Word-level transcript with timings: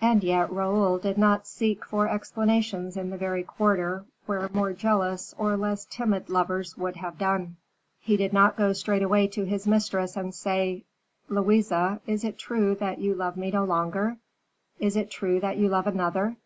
And 0.00 0.24
yet 0.24 0.50
Raoul 0.50 0.96
did 0.96 1.18
not 1.18 1.46
seek 1.46 1.84
for 1.84 2.08
explanations 2.08 2.96
in 2.96 3.10
the 3.10 3.18
very 3.18 3.42
quarter 3.42 4.06
where 4.24 4.48
more 4.54 4.72
jealous 4.72 5.34
or 5.36 5.58
less 5.58 5.84
timid 5.84 6.30
lovers 6.30 6.74
would 6.78 6.96
have 6.96 7.18
done. 7.18 7.58
He 8.00 8.16
did 8.16 8.32
not 8.32 8.56
go 8.56 8.72
straightaway 8.72 9.26
to 9.26 9.44
his 9.44 9.66
mistress, 9.66 10.16
and 10.16 10.34
say, 10.34 10.86
"Louise, 11.28 11.70
is 12.06 12.24
it 12.24 12.38
true 12.38 12.74
that 12.76 12.98
you 12.98 13.14
love 13.14 13.36
me 13.36 13.50
no 13.50 13.64
longer? 13.66 14.16
Is 14.78 14.96
it 14.96 15.10
true 15.10 15.38
that 15.40 15.58
you 15.58 15.68
love 15.68 15.86
another?" 15.86 16.36